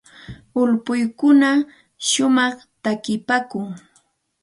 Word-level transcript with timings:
Ulpaykuna 0.61 1.49
shumaqta 2.07 2.59
takipaakun. 2.83 3.65